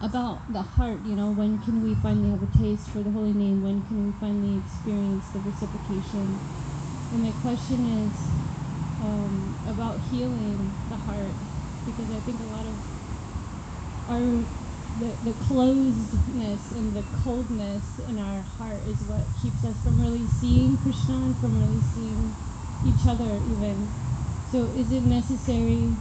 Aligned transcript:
about 0.00 0.52
the 0.52 0.62
heart, 0.62 1.00
you 1.00 1.16
know, 1.16 1.30
when 1.30 1.60
can 1.60 1.82
we 1.82 1.94
finally 1.94 2.30
have 2.30 2.42
a 2.42 2.46
taste 2.46 2.90
for 2.90 3.02
the 3.02 3.10
holy 3.10 3.32
name? 3.32 3.62
When 3.62 3.82
can 3.86 4.04
we 4.04 4.12
finally 4.18 4.56
experience 4.56 5.30
the 5.30 5.40
reciprocation? 5.40 6.40
And 7.10 7.22
my 7.22 7.32
question 7.32 7.84
is 7.86 8.30
um, 9.00 9.56
about 9.66 10.00
healing 10.00 10.76
the 10.88 10.96
heart, 10.96 11.34
because 11.84 12.10
I 12.10 12.20
think 12.20 12.40
a 12.40 12.44
lot 12.44 12.66
of 12.66 12.76
our 14.08 14.46
the, 14.98 15.18
the 15.22 15.34
closedness 15.34 16.72
and 16.72 16.96
the 16.96 17.04
coldness 17.22 17.98
in 17.98 18.18
our 18.18 18.42
heart 18.42 18.82
is 18.86 19.02
what 19.02 19.34
keeps 19.34 19.62
us 19.64 19.82
from 19.82 20.00
really 20.00 20.26
seeing 20.26 20.78
Krishna 20.78 21.14
and 21.14 21.38
from 21.38 21.58
really 21.58 21.80
seeing 21.80 22.34
each 22.82 23.06
other 23.06 23.40
even. 23.44 23.92
So 24.50 24.64
is 24.64 24.90
it 24.90 25.02
necessary 25.02 25.98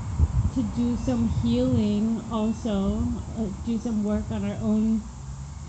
to 0.58 0.64
do 0.64 0.98
some 0.98 1.30
healing 1.46 2.20
also, 2.32 2.98
uh, 3.38 3.46
do 3.64 3.78
some 3.78 4.04
work 4.04 4.23
on 4.32 4.44
our 4.44 4.58
own 4.64 5.00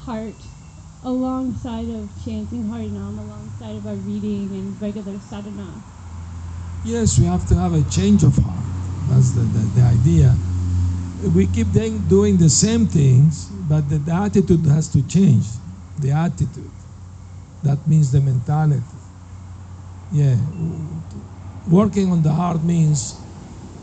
heart 0.00 0.32
alongside 1.04 1.84
of 1.90 2.08
chanting 2.24 2.64
Harinam, 2.64 3.18
alongside 3.18 3.76
of 3.76 3.86
our 3.86 4.00
reading 4.08 4.48
and 4.48 4.80
regular 4.80 5.18
sadhana? 5.20 5.68
Yes, 6.84 7.18
we 7.18 7.26
have 7.26 7.46
to 7.48 7.54
have 7.54 7.74
a 7.74 7.82
change 7.90 8.24
of 8.24 8.34
heart. 8.36 8.64
That's 9.10 9.32
the, 9.32 9.42
the, 9.42 9.62
the 9.76 9.82
idea. 9.82 10.34
We 11.36 11.46
keep 11.48 11.70
doing, 11.70 11.98
doing 12.08 12.38
the 12.38 12.48
same 12.48 12.86
things, 12.86 13.48
but 13.68 13.86
the, 13.90 13.98
the 13.98 14.12
attitude 14.14 14.64
has 14.66 14.88
to 14.88 15.06
change. 15.06 15.44
The 15.98 16.12
attitude. 16.12 16.70
That 17.62 17.86
means 17.86 18.10
the 18.10 18.22
mentality. 18.22 18.80
Yeah. 20.12 20.36
Working 21.68 22.10
on 22.10 22.22
the 22.22 22.32
heart 22.32 22.64
means 22.64 23.20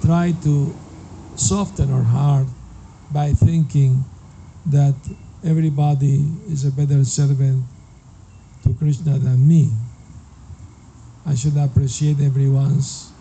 try 0.02 0.34
to 0.44 0.76
soften 1.36 1.92
our 1.92 2.04
heart 2.04 2.48
by 3.12 3.32
thinking 3.34 4.04
that 4.66 4.96
everybody 5.44 6.26
is 6.48 6.66
a 6.66 6.72
better 6.72 7.04
servant 7.06 7.64
to 8.64 8.74
Krishna 8.74 9.18
than 9.20 9.48
me. 9.48 9.70
I 11.26 11.36
should 11.36 11.58
appreciate 11.58 12.20
everyone's 12.22 13.12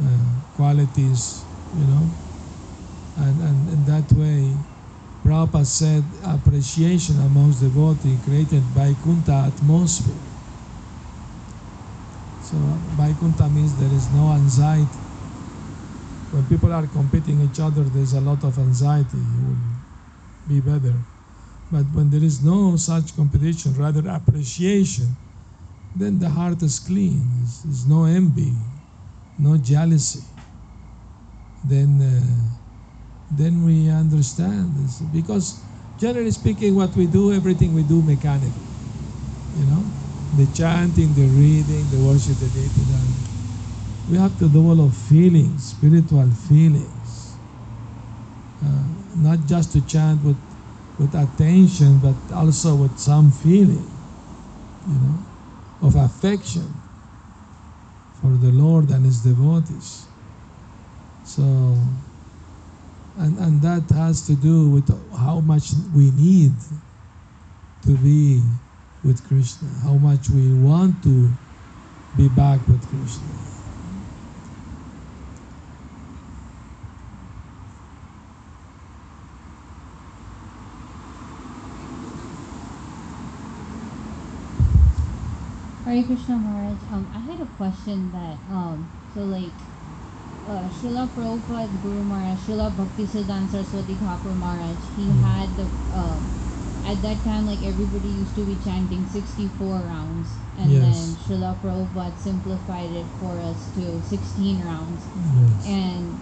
uh, 0.00 0.06
qualities, 0.56 1.44
you 1.72 1.84
know. 1.84 2.10
And, 3.16 3.40
and 3.40 3.68
in 3.68 3.84
that 3.84 4.10
way, 4.12 4.56
Prabhupada 5.24 5.64
said 5.64 6.04
appreciation 6.24 7.16
amongst 7.20 7.60
devotees 7.60 8.22
created 8.24 8.74
by 8.74 8.92
Vaikuntha 8.92 9.52
atmosphere. 9.54 10.20
So 12.42 12.56
Vaikuntha 12.92 13.48
means 13.48 13.78
there 13.78 13.92
is 13.92 14.10
no 14.10 14.32
anxiety. 14.32 15.03
When 16.34 16.46
people 16.46 16.72
are 16.72 16.88
competing 16.88 17.42
each 17.42 17.60
other, 17.60 17.84
there's 17.84 18.12
a 18.12 18.20
lot 18.20 18.42
of 18.42 18.58
anxiety. 18.58 19.18
You 19.18 19.40
will 19.40 19.64
be 20.48 20.58
better. 20.58 20.98
But 21.70 21.86
when 21.92 22.10
there 22.10 22.24
is 22.24 22.42
no 22.44 22.74
such 22.74 23.14
competition, 23.14 23.72
rather 23.74 24.02
appreciation, 24.10 25.14
then 25.94 26.18
the 26.18 26.28
heart 26.28 26.60
is 26.64 26.80
clean. 26.80 27.30
There's, 27.36 27.86
no 27.86 28.02
envy, 28.06 28.56
no 29.38 29.56
jealousy. 29.58 30.26
Then, 31.62 32.02
uh, 32.02 32.48
then 33.30 33.64
we 33.64 33.88
understand 33.88 34.74
this 34.74 35.02
because 35.02 35.64
generally 35.96 36.32
speaking, 36.32 36.74
what 36.74 36.96
we 36.96 37.06
do, 37.06 37.32
everything 37.32 37.72
we 37.72 37.84
do 37.84 38.02
mechanically. 38.02 38.74
You 39.52 39.66
know, 39.66 39.84
the 40.32 40.48
chanting, 40.48 41.14
the 41.14 41.28
reading, 41.28 41.90
the 41.90 42.00
worship, 42.00 42.38
the 42.40 42.48
day 42.48 42.70
to 42.70 42.84
day. 42.90 43.33
We 44.08 44.18
have 44.18 44.38
to 44.38 44.48
develop 44.48 44.92
feelings, 44.92 45.70
spiritual 45.70 46.30
feelings, 46.30 47.38
uh, 48.64 48.84
not 49.16 49.40
just 49.46 49.72
to 49.72 49.80
chant 49.86 50.22
with 50.24 50.36
with 50.98 51.14
attention, 51.14 51.98
but 51.98 52.16
also 52.32 52.76
with 52.76 52.98
some 52.98 53.30
feeling. 53.30 53.90
You 54.86 54.98
know 54.98 55.24
of 55.84 55.96
affection 55.96 56.66
for 58.20 58.30
the 58.38 58.50
Lord 58.50 58.90
and 58.90 59.04
His 59.04 59.22
devotees. 59.22 60.06
So, 61.24 61.42
and, 63.16 63.38
and 63.38 63.62
that 63.62 63.90
has 63.94 64.26
to 64.26 64.34
do 64.34 64.70
with 64.70 64.88
how 65.18 65.40
much 65.40 65.72
we 65.94 66.10
need 66.10 66.52
to 67.82 67.96
be 67.98 68.42
with 69.02 69.26
Krishna, 69.28 69.68
how 69.82 69.94
much 69.94 70.30
we 70.30 70.52
want 70.52 71.02
to 71.04 71.30
be 72.16 72.28
back 72.28 72.66
with 72.66 72.88
Krishna. 72.88 73.53
Hare 85.94 86.04
Krishna 86.04 86.36
Maharaj, 86.36 86.78
um, 86.90 87.08
I 87.14 87.20
had 87.20 87.40
a 87.40 87.46
question 87.56 88.10
that, 88.10 88.38
um, 88.50 88.88
so 89.14 89.20
like, 89.20 89.54
uh, 90.44 90.68
Srila 90.68 91.08
Prabhupada 91.14 91.80
Guru 91.80 92.02
Maharaj, 92.02 92.40
Srila 92.40 92.74
Bhaktisiddhanta 92.76 93.50
Saraswati 93.50 93.94
Thakur 93.94 94.34
Maharaj, 94.34 94.76
he 94.96 95.06
had 95.22 95.56
the, 95.56 95.68
um, 95.94 96.32
at 96.84 97.00
that 97.02 97.22
time, 97.22 97.46
like 97.46 97.62
everybody 97.62 98.08
used 98.08 98.34
to 98.34 98.44
be 98.44 98.56
chanting 98.56 99.06
64 99.06 99.84
rounds, 99.86 100.36
and 100.58 100.72
Yes. 100.72 100.82
then 100.82 101.16
Srila 101.38 101.60
Prabhupada 101.62 102.18
simplified 102.18 102.90
it 102.90 103.06
for 103.20 103.38
us 103.38 103.70
to 103.74 104.02
16 104.02 104.64
rounds. 104.64 105.06
Yes. 105.14 105.64
And 105.64 106.20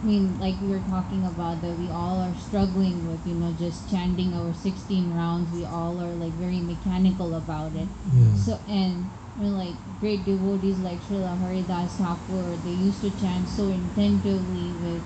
I 0.00 0.06
mean, 0.06 0.38
like 0.38 0.56
we 0.60 0.68
were 0.68 0.80
talking 0.80 1.26
about 1.26 1.60
that 1.60 1.76
we 1.76 1.90
all 1.90 2.22
are 2.22 2.34
struggling 2.34 3.04
with, 3.04 3.26
you 3.26 3.34
know, 3.34 3.52
just 3.52 3.90
chanting 3.90 4.32
our 4.34 4.52
16 4.54 5.12
rounds. 5.14 5.52
We 5.52 5.66
all 5.66 6.00
are 6.00 6.14
like 6.16 6.32
very 6.34 6.60
mechanical 6.60 7.34
about 7.34 7.74
it. 7.76 7.88
yes. 8.10 8.46
So 8.46 8.58
and 8.66 9.10
you 9.36 9.44
know, 9.44 9.56
like 9.56 9.76
great 10.00 10.24
devotees 10.24 10.78
like 10.80 11.00
Srila 11.02 11.38
Haridas 11.38 11.96
Thakur, 11.98 12.56
they 12.56 12.70
used 12.70 13.02
to 13.02 13.10
chant 13.10 13.48
so 13.48 13.68
intentively 13.68 14.72
with. 14.80 15.04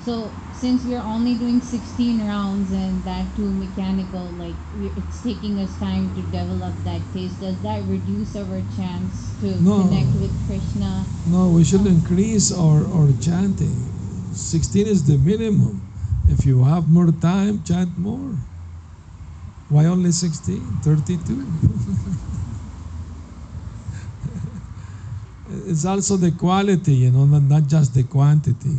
So 0.00 0.32
since 0.52 0.84
we're 0.84 1.00
only 1.02 1.38
doing 1.38 1.60
16 1.60 2.26
rounds 2.26 2.70
and 2.70 3.02
that 3.04 3.34
too 3.34 3.50
mechanical, 3.50 4.30
like 4.32 4.56
it's 4.74 5.22
taking 5.22 5.58
us 5.58 5.78
time 5.78 6.14
to 6.14 6.20
develop 6.22 6.84
that 6.84 7.00
taste. 7.14 7.40
Does 7.40 7.60
that 7.62 7.82
reduce 7.88 8.36
our 8.36 8.60
chance 8.76 9.36
to 9.40 9.56
No. 9.60 9.88
connect 9.88 10.14
with 10.20 10.46
Krishna? 10.46 11.06
No, 11.26 11.48
we 11.50 11.64
should 11.64 11.86
increase 11.86 12.52
our, 12.52 12.86
our 12.86 13.10
chanting. 13.20 13.97
16 14.38 14.86
is 14.86 15.06
the 15.06 15.18
minimum. 15.18 15.82
If 16.28 16.46
you 16.46 16.62
have 16.64 16.88
more 16.88 17.10
time, 17.10 17.62
chant 17.64 17.98
more. 17.98 18.36
Why 19.68 19.86
only 19.86 20.12
16? 20.12 20.80
32? 20.82 21.46
it's 25.68 25.84
also 25.84 26.16
the 26.16 26.30
quality, 26.32 26.92
you 26.94 27.10
know, 27.10 27.24
not, 27.26 27.66
just 27.66 27.94
the 27.94 28.04
quantity, 28.04 28.78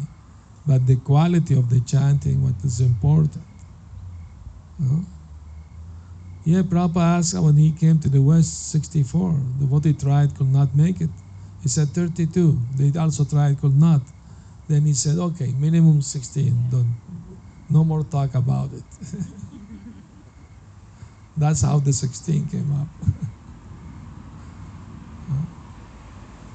but 0.66 0.86
the 0.88 0.98
quality 0.98 1.56
of 1.56 1.70
the 1.70 1.82
chanting, 1.82 2.42
what 2.42 2.56
is 2.64 2.80
important. 2.80 3.46
You 4.80 4.86
know? 4.86 5.06
Yeah, 6.44 6.62
Prabhupada 6.62 7.18
asked 7.20 7.40
when 7.40 7.58
he 7.58 7.74
came 7.74 8.00
to 8.00 8.10
the 8.10 8.22
West 8.22 8.72
64, 8.72 9.44
the 9.60 9.82
he 9.84 9.94
tried 9.94 10.36
could 10.36 10.48
not 10.48 10.74
make 10.74 11.02
it. 11.02 11.12
He 11.62 11.68
said 11.68 11.90
32. 11.90 12.60
They 12.76 12.98
also 12.98 13.26
tried, 13.26 13.60
could 13.60 13.76
not. 13.76 14.02
Then 14.70 14.86
he 14.86 14.94
said, 14.94 15.18
okay, 15.18 15.52
minimum 15.58 16.04
16. 16.04 16.70
Don't, 16.70 16.94
no 17.68 17.84
more 17.84 18.04
talk 18.04 18.36
about 18.36 18.72
it. 18.72 18.84
That's 21.36 21.64
how 21.64 21.80
the 21.80 21.92
16 21.92 22.50
came 22.50 22.72
up. 22.72 22.88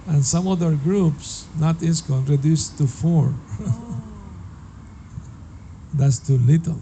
and 0.07 0.25
some 0.25 0.47
other 0.47 0.77
groups, 0.77 1.49
not 1.59 1.79
ISKCON, 1.79 2.29
reduced 2.29 2.79
to 2.79 2.87
four. 2.87 3.35
That's 5.93 6.21
too 6.21 6.39
little. 6.39 6.81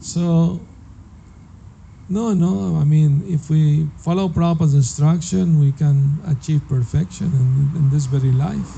so, 0.00 0.69
no, 2.10 2.34
no. 2.34 2.76
I 2.76 2.84
mean, 2.84 3.22
if 3.26 3.48
we 3.48 3.86
follow 4.02 4.28
Prabhupada's 4.28 4.74
instruction, 4.74 5.60
we 5.60 5.70
can 5.70 6.18
achieve 6.26 6.60
perfection 6.68 7.26
in, 7.26 7.78
in 7.78 7.90
this 7.90 8.06
very 8.06 8.32
life. 8.32 8.70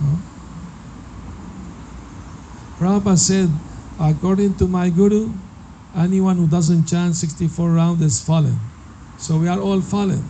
No? 0.00 0.16
Prabhupada 2.80 3.18
said, 3.18 3.50
according 4.00 4.56
to 4.56 4.66
my 4.66 4.88
guru, 4.88 5.28
anyone 5.94 6.36
who 6.38 6.48
doesn't 6.48 6.86
chant 6.86 7.14
64 7.14 7.68
rounds 7.68 8.02
is 8.02 8.24
fallen. 8.24 8.56
So 9.18 9.36
we 9.36 9.48
are 9.48 9.60
all 9.60 9.82
fallen. 9.82 10.24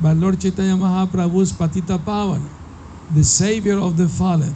But 0.00 0.16
Lord 0.16 0.40
Chaitanya 0.40 0.76
Mahaprabhu's 0.76 1.52
Patita 1.52 1.98
Pavan, 1.98 2.40
the 3.14 3.22
savior 3.22 3.78
of 3.78 3.98
the 3.98 4.08
fallen. 4.08 4.54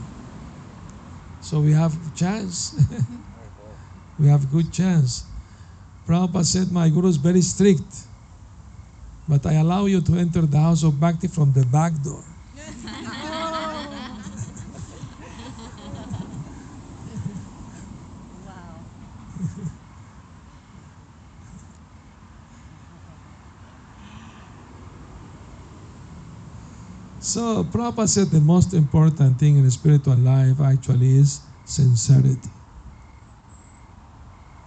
So 1.42 1.60
we 1.60 1.72
have 1.72 1.92
chance. 2.16 2.74
we 4.18 4.28
have 4.28 4.50
good 4.50 4.72
chance. 4.72 5.35
Prabhupada 6.06 6.44
said, 6.44 6.70
My 6.70 6.88
guru 6.88 7.08
is 7.08 7.16
very 7.16 7.42
strict, 7.42 8.06
but 9.28 9.44
I 9.44 9.54
allow 9.54 9.86
you 9.86 10.00
to 10.00 10.14
enter 10.14 10.42
the 10.42 10.58
house 10.58 10.84
of 10.84 11.00
Bhakti 11.00 11.26
from 11.26 11.52
the 11.52 11.66
back 11.66 11.92
door. 12.02 12.22
So 27.18 27.64
Prabhupada 27.64 28.08
said 28.08 28.30
the 28.30 28.40
most 28.40 28.72
important 28.72 29.36
thing 29.36 29.56
in 29.56 29.68
spiritual 29.68 30.16
life 30.16 30.60
actually 30.60 31.18
is 31.18 31.40
sincerity. 31.64 32.48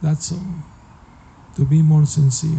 That's 0.02 0.34
all. 0.34 0.79
To 1.60 1.66
be 1.66 1.82
more 1.82 2.06
sincere. 2.06 2.56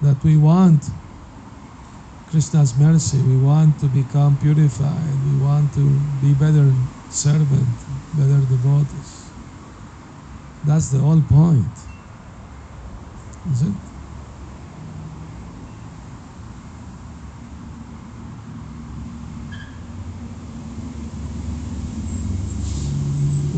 That 0.00 0.22
we 0.22 0.36
want 0.36 0.84
Krishna's 2.30 2.78
mercy, 2.78 3.18
we 3.26 3.36
want 3.36 3.80
to 3.80 3.88
become 3.88 4.38
purified, 4.38 5.18
we 5.24 5.36
want 5.44 5.74
to 5.74 5.88
be 6.22 6.34
better 6.34 6.72
servant, 7.08 7.66
better 8.14 8.38
devotees. 8.46 9.26
That's 10.64 10.90
the 10.90 10.98
whole 10.98 11.22
point. 11.22 11.74
Is 13.50 13.62
it? 13.62 13.87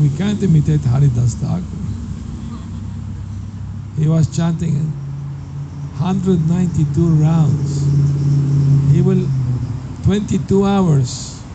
We 0.01 0.09
can't 0.17 0.41
imitate 0.41 0.81
Haridas 0.83 1.35
Thakur. 1.35 1.61
He 3.95 4.07
was 4.07 4.35
chanting 4.35 4.89
192 5.93 7.21
rounds. 7.21 7.69
He 8.91 9.01
will 9.01 9.21
22 10.03 10.65
hours. 10.65 11.45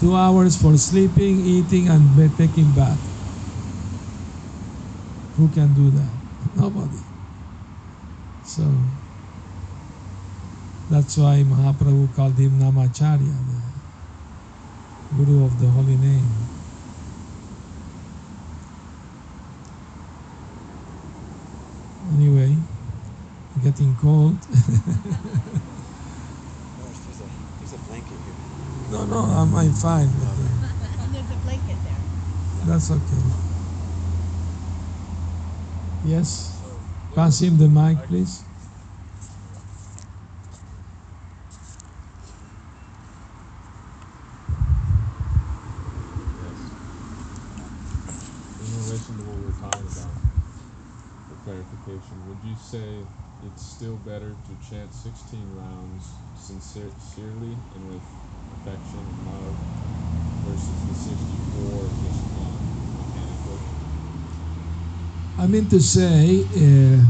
Two 0.00 0.16
hours 0.16 0.56
for 0.56 0.78
sleeping, 0.78 1.40
eating, 1.44 1.88
and 1.88 2.16
taking 2.38 2.72
bath. 2.72 3.04
Who 5.36 5.50
can 5.50 5.74
do 5.74 5.90
that? 5.90 6.14
Nobody. 6.54 7.04
So 8.44 8.64
that's 10.88 11.18
why 11.18 11.44
Mahaprabhu 11.44 12.16
called 12.16 12.38
him 12.38 12.58
Namacharya, 12.58 13.36
the 13.44 13.60
Guru 15.16 15.44
of 15.44 15.58
the 15.58 15.66
Holy 15.68 15.96
Name. 15.96 16.57
Anyway, 22.18 22.56
getting 23.62 23.94
cold. 23.94 24.34
There's 27.60 27.72
a, 27.72 27.78
blanket 27.86 28.08
here. 28.08 28.34
no, 28.90 29.04
no, 29.06 29.18
I'm, 29.18 29.54
I'm 29.54 29.72
fine. 29.72 30.08
But, 30.18 30.26
uh, 30.26 31.04
And 31.04 31.14
there's 31.14 31.30
a 31.30 31.36
blanket 31.44 31.76
there. 31.84 32.66
that's 32.66 32.90
okay. 32.90 33.22
Yes? 36.06 36.60
Pass 37.14 37.40
him 37.40 37.56
the 37.56 37.68
mic, 37.68 37.98
please. 38.08 38.42
Yes. 46.42 46.58
In 48.58 48.66
relation 48.82 49.14
to 49.18 49.22
what 49.22 49.36
we 49.38 49.44
were 49.46 49.52
talking 49.52 49.86
about, 49.86 50.10
for 50.10 50.17
clarification, 51.48 52.16
would 52.28 52.36
you 52.44 52.54
say 52.60 52.84
it's 53.48 53.64
still 53.64 53.96
better 54.04 54.36
to 54.36 54.52
chant 54.68 54.92
16 54.92 55.40
rounds 55.56 56.04
sincerely 56.36 57.56
and 57.72 57.82
with 57.88 58.04
affection 58.60 59.00
and 59.00 59.20
love 59.32 59.56
versus 60.44 60.76
the 60.84 60.96
64 61.08 61.88
just 62.04 62.20
mechanically? 63.00 63.64
I 65.40 65.46
mean 65.48 65.64
to 65.72 65.80
say, 65.80 66.44
uh, 66.52 67.00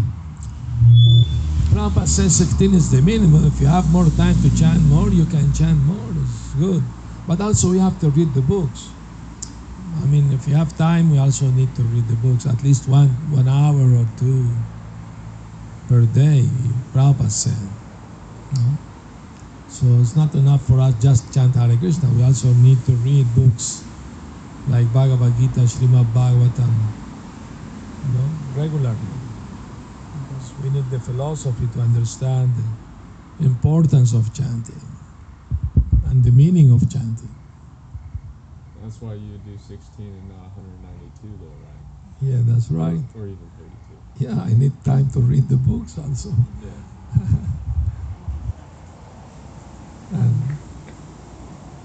Prabhupada 1.75 2.07
says 2.07 2.37
16 2.37 2.75
is 2.75 2.93
the 2.93 3.03
minimum. 3.03 3.45
If 3.45 3.61
you 3.61 3.67
have 3.67 3.91
more 3.91 4.07
time 4.15 4.37
to 4.43 4.57
chant 4.57 4.83
more, 4.87 5.11
you 5.11 5.27
can 5.27 5.53
chant 5.53 5.83
more. 5.83 6.15
It's 6.15 6.55
good. 6.55 6.83
But 7.27 7.41
also, 7.41 7.71
we 7.71 7.81
have 7.81 7.99
to 8.01 8.11
read 8.11 8.33
the 8.35 8.43
books. 8.43 8.98
I 10.09 10.11
mean, 10.11 10.33
if 10.33 10.49
you 10.49 10.55
have 10.55 10.75
time, 10.75 11.11
we 11.11 11.19
also 11.19 11.51
need 11.51 11.77
to 11.77 11.83
read 11.83 12.09
the 12.09 12.17
books 12.17 12.47
at 12.47 12.63
least 12.63 12.89
one 12.89 13.13
one 13.29 13.47
hour 13.47 13.93
or 13.93 14.07
two 14.17 14.57
per 15.87 16.07
day. 16.07 16.49
Prabhupada 16.97 17.29
said. 17.31 17.69
No? 18.57 18.79
So 19.69 20.01
it's 20.01 20.17
not 20.17 20.33
enough 20.35 20.67
for 20.67 20.81
us 20.81 20.95
just 20.95 21.35
chant 21.35 21.55
Hare 21.57 21.77
Krishna. 21.77 22.09
We 22.09 22.25
also 22.25 22.55
need 22.55 22.87
to 22.87 22.97
read 22.97 23.35
books 23.35 23.85
like 24.65 24.91
Bhagavad 24.91 25.37
Gita, 25.37 25.69
Srimad 25.69 26.09
Bhagavatam, 26.11 26.73
you 28.01 28.09
know, 28.17 28.33
regularly. 28.57 29.13
Because 30.25 30.55
we 30.57 30.71
need 30.71 30.89
the 30.89 31.01
philosophy 31.01 31.69
to 31.69 31.81
understand 31.81 32.57
the 32.57 33.45
importance 33.45 34.15
of 34.15 34.33
chanting 34.33 34.89
and 36.09 36.25
the 36.25 36.33
meaning 36.33 36.73
of 36.73 36.89
chanting. 36.89 37.38
That's 38.89 39.03
why 39.03 39.13
you 39.13 39.37
do 39.37 39.59
16 39.59 40.07
and 40.07 40.29
not 40.31 40.57
192, 40.57 41.37
though, 41.37 41.53
right? 41.61 41.85
Yeah, 42.21 42.39
that's 42.41 42.71
right. 42.71 43.05
Or 43.15 43.27
even 43.27 43.51
32. 43.55 44.01
Yeah, 44.17 44.41
I 44.41 44.55
need 44.55 44.83
time 44.83 45.11
to 45.11 45.21
read 45.21 45.47
the 45.47 45.59
books 45.59 45.99
also. 45.99 46.33
Yeah. 46.57 46.71
and 50.11 50.43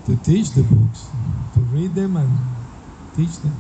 to 0.06 0.16
teach 0.16 0.52
the 0.52 0.64
books, 0.64 1.12
to 1.56 1.60
read 1.60 1.94
them 1.94 2.16
and 2.16 2.40
teach 3.14 3.40
them. 3.40 3.60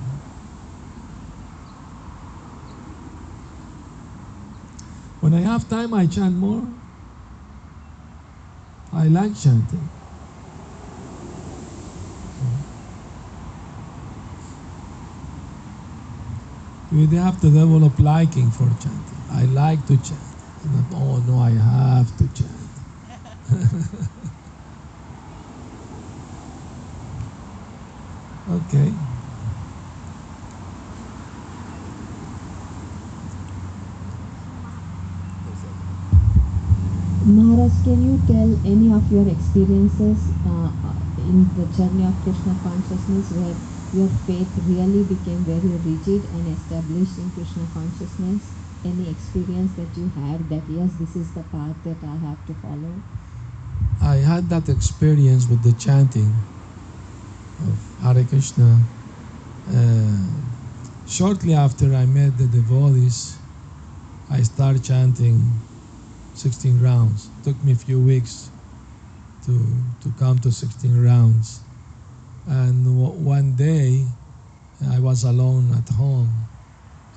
When 5.19 5.33
I 5.33 5.41
have 5.41 5.67
time, 5.67 5.93
I 5.93 6.07
chant 6.07 6.37
more. 6.37 6.65
I 8.93 9.09
like 9.09 9.35
chanting. 9.35 9.89
You 16.93 17.07
have 17.19 17.41
to 17.41 17.51
develop 17.51 17.99
liking 17.99 18.51
for 18.51 18.69
chanting. 18.79 19.23
I 19.31 19.45
like 19.47 19.85
to 19.87 19.97
chant. 19.97 20.21
Not, 20.65 20.85
oh 20.93 21.19
no, 21.19 21.39
I 21.39 21.51
have 21.51 22.15
to 22.17 22.29
chant. 22.33 22.71
Okay. 28.49 28.93
Maharaj, 37.25 37.83
can 37.83 38.01
you 38.01 38.19
tell 38.27 38.59
any 38.65 38.91
of 38.91 39.11
your 39.11 39.27
experiences 39.27 40.31
uh, 40.45 40.71
in 41.17 41.53
the 41.55 41.65
journey 41.67 42.05
of 42.05 42.21
Krishna 42.23 42.57
consciousness 42.63 43.31
where 43.31 43.55
your 43.93 44.09
faith 44.25 44.57
really 44.65 45.03
became 45.03 45.45
very 45.45 45.77
rigid 45.77 46.25
and 46.33 46.47
established 46.47 47.17
in 47.19 47.31
Krishna 47.31 47.67
consciousness? 47.73 48.57
Any 48.83 49.09
experience 49.09 49.75
that 49.75 49.95
you 49.95 50.09
had 50.09 50.49
that 50.49 50.67
yes, 50.67 50.97
this 50.97 51.15
is 51.15 51.33
the 51.33 51.43
path 51.43 51.77
that 51.83 52.03
I 52.03 52.17
have 52.17 52.43
to 52.47 52.53
follow? 52.55 53.03
I 54.01 54.15
had 54.17 54.49
that 54.49 54.67
experience 54.67 55.47
with 55.47 55.61
the 55.63 55.73
chanting 55.73 56.33
of 57.59 57.77
Hare 58.01 58.25
Krishna. 58.25 58.81
Uh, 59.69 60.41
shortly 61.05 61.53
after 61.53 61.93
I 61.93 62.05
met 62.05 62.37
the 62.37 62.47
devotees, 62.47 63.37
I 64.29 64.41
started 64.41 64.83
chanting 64.83 65.53
16 66.33 66.81
rounds. 66.81 67.29
It 67.37 67.43
took 67.43 67.63
me 67.63 67.73
a 67.73 67.75
few 67.75 68.01
weeks 68.01 68.49
to, 69.45 69.53
to 70.01 70.11
come 70.17 70.39
to 70.39 70.51
16 70.51 70.97
rounds. 71.05 71.62
And 72.45 72.85
one 73.25 73.55
day, 73.55 74.07
I 74.91 74.99
was 74.99 75.23
alone 75.23 75.73
at 75.73 75.87
home 75.89 76.49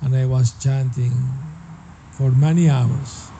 and 0.01 0.15
I 0.15 0.25
was 0.25 0.57
chanting 0.59 1.11
for 2.17 2.31
many 2.31 2.69
hours 2.69 3.31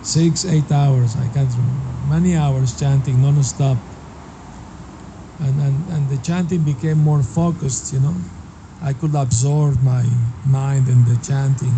six, 0.00 0.44
eight 0.44 0.72
hours, 0.72 1.16
I 1.16 1.28
can't 1.28 1.52
remember, 1.56 1.92
many 2.08 2.34
hours 2.34 2.78
chanting 2.78 3.20
non-stop. 3.20 3.78
And, 5.40 5.60
and, 5.60 5.88
and 5.90 6.08
the 6.08 6.18
chanting 6.18 6.64
became 6.64 6.98
more 6.98 7.22
focused, 7.22 7.92
you 7.92 8.00
know. 8.00 8.16
I 8.82 8.92
could 8.94 9.14
absorb 9.14 9.82
my 9.82 10.04
mind 10.46 10.88
in 10.88 11.04
the 11.04 11.16
chanting, 11.18 11.74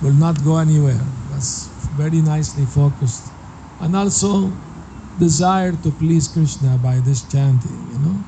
will 0.00 0.14
not 0.14 0.42
go 0.44 0.58
anywhere. 0.58 1.00
Was 1.30 1.90
very 1.96 2.22
nicely 2.22 2.64
focused. 2.66 3.32
And 3.80 3.96
also 3.96 4.52
desire 5.18 5.72
to 5.72 5.90
please 5.90 6.28
Krishna 6.28 6.78
by 6.78 7.00
this 7.00 7.26
chanting, 7.28 7.88
you 7.90 7.98
know. 7.98 8.21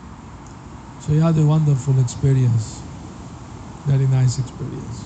So 1.04 1.12
he 1.12 1.18
had 1.18 1.36
a 1.36 1.44
wonderful 1.44 1.98
experience, 1.98 2.80
very 3.84 4.06
nice 4.06 4.38
experience. 4.38 5.04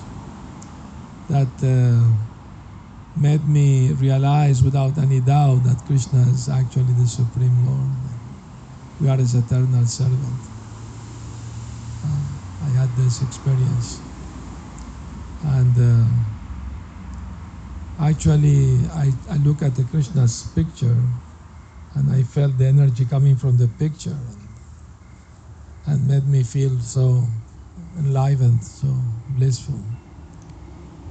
That 1.27 1.51
uh, 1.59 2.15
made 3.19 3.45
me 3.45 3.91
realize 3.91 4.63
without 4.63 4.97
any 4.97 5.19
doubt 5.19 5.63
that 5.63 5.83
Krishna 5.85 6.21
is 6.21 6.47
actually 6.47 6.93
the 6.93 7.05
Supreme 7.05 7.65
Lord. 7.65 7.91
We 9.01 9.09
are 9.09 9.17
His 9.17 9.35
eternal 9.35 9.85
servant. 9.87 10.39
Uh, 12.07 12.23
I 12.63 12.69
had 12.69 12.95
this 12.95 13.21
experience. 13.21 13.99
And 15.43 15.75
uh, 15.77 16.07
actually, 18.07 18.87
I, 18.87 19.11
I 19.29 19.35
look 19.43 19.61
at 19.61 19.75
the 19.75 19.83
Krishna's 19.83 20.47
picture 20.55 21.03
and 21.95 22.09
I 22.09 22.23
felt 22.23 22.57
the 22.57 22.67
energy 22.67 23.03
coming 23.03 23.35
from 23.35 23.57
the 23.57 23.67
picture 23.67 24.15
and 25.85 26.07
made 26.07 26.25
me 26.27 26.43
feel 26.43 26.79
so 26.79 27.27
enlivened, 27.97 28.63
so 28.63 29.03
blissful. 29.27 29.83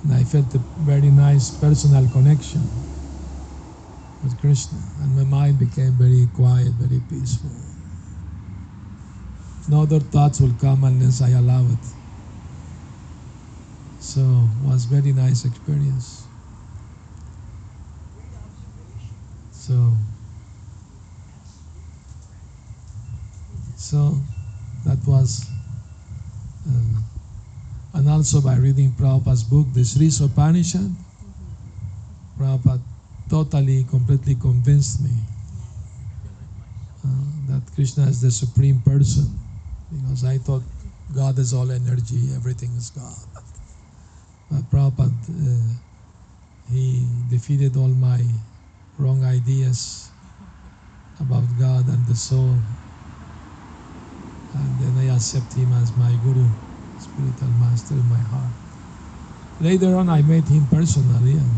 And 0.03 0.13
I 0.13 0.25
felt 0.25 0.53
a 0.55 0.59
very 0.77 1.11
nice 1.13 1.57
personal 1.57 2.09
connection 2.09 2.89
with 4.23 4.39
Krishna, 4.39 4.79
and 4.99 5.15
my 5.15 5.25
mind 5.25 5.59
became 5.59 5.97
very 5.99 6.29
quiet, 6.29 6.75
very 6.75 7.01
peaceful. 7.01 7.57
No 9.69 9.83
other 9.83 10.01
thoughts 10.01 10.41
will 10.41 10.55
come 10.55 10.83
unless 10.83 11.21
I 11.21 11.29
allow 11.31 11.69
it. 11.69 11.87
So 13.99 14.51
it 14.57 14.63
was 14.63 14.87
very 14.87 15.13
nice 15.13 15.45
experience. 15.45 16.31
So 19.51 19.99
so 23.77 24.23
that 24.85 24.99
was 25.07 25.51
uh, 26.69 27.01
and 27.95 28.09
also 28.09 28.41
by 28.41 28.57
reading 28.57 28.93
Prabhupada's 28.93 29.43
book, 29.45 29.67
the 29.73 29.85
Sri 29.85 30.09
Isopanishad, 30.09 30.95
Prabhupada 32.39 32.83
totally, 33.29 33.85
completely 33.85 34.35
convinced 34.37 35.03
me 35.03 35.17
uh, 37.05 37.33
that 37.47 37.63
Krishna 37.75 38.05
is 38.05 38.21
the 38.21 38.31
supreme 38.31 38.81
person 38.83 39.27
because 39.91 40.25
I 40.25 40.39
thought 40.39 40.63
God 41.15 41.39
is 41.39 41.53
all 41.55 41.71
energy, 41.71 42.31
everything 42.35 42.71
is 42.77 42.91
God. 42.91 43.17
But 44.51 44.71
Prabhupada, 44.71 45.13
uh, 45.29 45.75
he 46.69 47.25
defeated 47.29 47.77
all 47.77 47.89
my 47.89 48.21
wrong 48.99 49.25
ideas 49.25 50.13
about 51.19 51.49
God 51.59 51.89
and 51.89 52.07
the 52.07 52.15
soul. 52.15 52.63
And 54.55 54.79
then 54.79 54.97
I 54.97 55.15
accept 55.15 55.53
him 55.53 55.73
as 55.73 55.97
my 55.97 56.15
guru, 56.17 56.49
spiritual 56.97 57.49
master 57.61 57.95
in 57.95 58.09
my 58.09 58.19
heart. 58.19 58.53
Later 59.61 59.97
on, 59.97 60.09
I 60.09 60.23
met 60.23 60.49
him 60.49 60.67
personally 60.71 61.35
and 61.37 61.51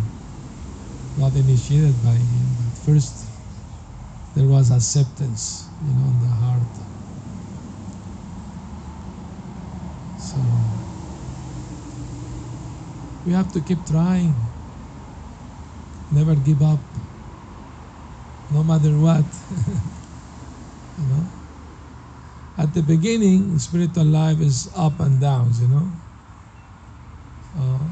got 1.16 1.34
initiated 1.34 2.02
by 2.02 2.14
him. 2.14 2.46
But 2.58 2.76
first, 2.78 3.26
there 4.34 4.48
was 4.48 4.70
acceptance, 4.70 5.70
you 5.82 5.94
know, 5.94 6.08
in 6.08 6.20
the 6.20 6.26
heart. 6.26 6.62
So, 10.16 10.40
we 13.24 13.32
have 13.32 13.52
to 13.52 13.60
keep 13.60 13.86
trying. 13.86 14.34
Never 16.10 16.34
give 16.34 16.62
up, 16.62 16.80
no 18.50 18.64
matter 18.64 18.98
what. 18.98 19.24
you 20.96 21.06
know? 21.06 21.39
At 22.60 22.74
the 22.74 22.82
beginning, 22.82 23.58
spiritual 23.58 24.04
life 24.04 24.38
is 24.40 24.68
up 24.76 25.00
and 25.00 25.18
downs, 25.18 25.62
you 25.62 25.68
know. 25.68 25.92
Uh, 27.56 27.88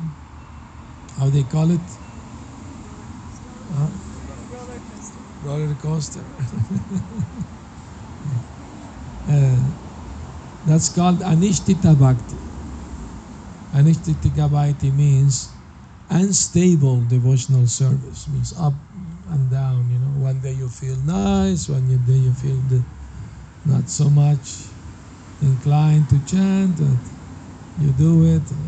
how 1.17 1.31
they 1.31 1.45
call 1.45 1.71
it? 1.71 1.81
Huh? 3.73 3.89
Roller 5.41 5.75
coaster. 5.75 6.21
uh, 9.31 9.57
that's 10.67 10.91
called 10.91 11.21
anishtita 11.21 11.99
bhakti. 11.99 12.37
Anishtita 13.73 14.51
bhakti 14.53 14.91
means 14.91 15.57
unstable 16.11 17.05
devotional 17.09 17.67
service. 17.67 18.29
Means 18.29 18.53
up 18.53 18.75
and 19.31 19.51
down. 19.51 19.89
You 19.89 19.99
know, 19.99 20.13
one 20.21 20.41
day 20.43 20.53
you 20.53 20.69
feel 20.69 20.97
nice, 20.97 21.71
one 21.71 21.87
day 22.05 22.21
you 22.21 22.33
feel 22.35 22.61
the, 22.69 22.85
not 23.65 23.89
so 23.89 24.09
much 24.11 24.71
inclined 25.41 26.09
to 26.11 26.19
chant. 26.25 26.77
But 26.79 26.99
you 27.79 27.93
do 27.93 28.25
it. 28.25 28.43
Uh, 28.51 28.59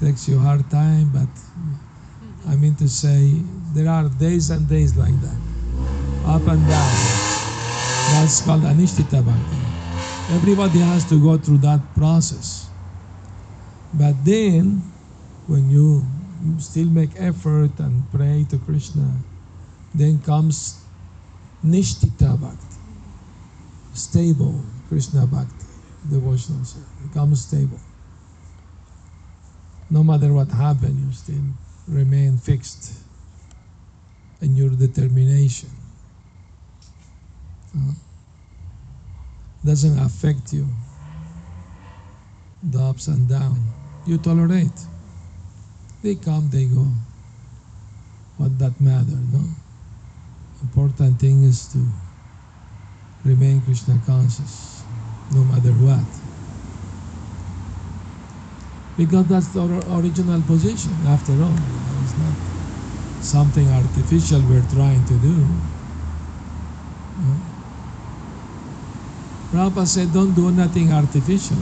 takes 0.00 0.28
you 0.28 0.38
hard 0.38 0.68
time, 0.70 1.10
but 1.10 1.28
I 2.46 2.54
mean 2.56 2.76
to 2.76 2.88
say 2.88 3.40
there 3.72 3.88
are 3.88 4.08
days 4.08 4.50
and 4.50 4.68
days 4.68 4.96
like 4.96 5.18
that, 5.20 5.40
up 6.24 6.46
and 6.46 6.68
down. 6.68 6.94
That's 8.06 8.40
called 8.44 8.62
anishtita 8.62 9.24
bhakti. 9.24 9.56
Everybody 10.28 10.80
has 10.80 11.04
to 11.06 11.20
go 11.20 11.38
through 11.38 11.58
that 11.58 11.80
process. 11.94 12.68
But 13.94 14.24
then, 14.24 14.82
when 15.46 15.70
you 15.70 16.04
still 16.58 16.88
make 16.90 17.10
effort 17.16 17.78
and 17.78 18.02
pray 18.12 18.44
to 18.50 18.58
Krishna, 18.58 19.08
then 19.94 20.20
comes 20.20 20.84
nishtita 21.64 22.38
bhakti, 22.40 22.75
stable 23.96 24.64
Krishna 24.88 25.26
bhakti, 25.26 25.66
devotional 26.08 26.64
service. 26.64 26.88
Becomes 27.08 27.44
stable. 27.46 27.80
No 29.90 30.02
matter 30.02 30.32
what 30.32 30.48
happens, 30.48 31.00
you 31.00 31.12
still 31.12 31.44
remain 31.88 32.38
fixed 32.38 32.92
in 34.40 34.56
your 34.56 34.70
determination. 34.70 35.70
Uh, 37.76 37.92
doesn't 39.64 39.98
affect 39.98 40.52
you. 40.52 40.66
The 42.62 42.80
ups 42.80 43.08
and 43.08 43.28
downs. 43.28 43.58
You 44.06 44.18
tolerate. 44.18 44.80
They 46.02 46.14
come, 46.14 46.48
they 46.50 46.66
go. 46.66 46.86
What 48.36 48.58
that 48.58 48.80
matter, 48.80 49.18
no? 49.32 49.42
Important 50.62 51.18
thing 51.18 51.42
is 51.42 51.68
to 51.72 51.86
remain 53.26 53.60
Krishna 53.62 53.98
conscious, 54.06 54.84
no 55.30 55.42
matter 55.44 55.72
what. 55.82 56.06
Because 58.96 59.26
that's 59.26 59.54
or- 59.56 59.84
original 59.98 60.40
position, 60.42 60.94
after 61.06 61.32
all. 61.42 61.58
It's 62.02 62.16
not 62.16 62.32
something 63.20 63.68
artificial 63.68 64.40
we're 64.48 64.64
trying 64.72 65.04
to 65.04 65.14
do. 65.18 65.36
No? 67.18 67.34
Prabhupada 69.52 69.86
said, 69.86 70.12
don't 70.12 70.34
do 70.34 70.50
nothing 70.50 70.92
artificial. 70.92 71.56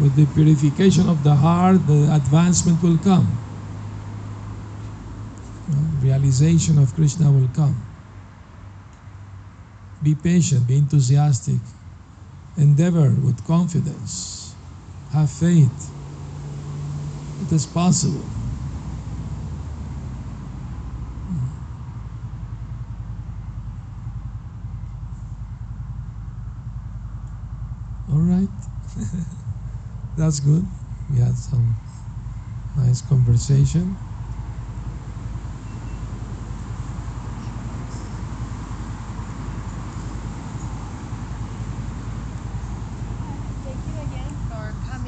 With 0.00 0.16
the 0.16 0.26
purification 0.34 1.08
of 1.08 1.22
the 1.22 1.34
heart, 1.34 1.86
the 1.86 2.14
advancement 2.14 2.82
will 2.82 2.98
come. 2.98 3.28
Realization 6.00 6.78
of 6.78 6.94
Krishna 6.94 7.30
will 7.30 7.48
come. 7.54 7.91
Be 10.02 10.14
patient, 10.16 10.66
be 10.66 10.76
enthusiastic, 10.78 11.60
endeavor 12.56 13.14
with 13.20 13.44
confidence, 13.44 14.56
have 15.12 15.30
faith. 15.30 15.92
It 17.38 17.52
is 17.52 17.66
possible. 17.66 18.28
Hmm. 21.28 21.46
All 28.08 28.20
right. 28.20 28.50
That's 30.16 30.40
good. 30.40 30.66
We 31.08 31.18
had 31.18 31.36
some 31.36 31.76
nice 32.76 33.00
conversation. 33.00 33.98